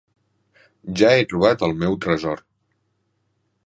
Ja 1.03 1.11
he 1.19 1.27
trobat 1.35 1.67
el 1.69 1.79
meu 1.85 2.01
tresor. 2.07 2.45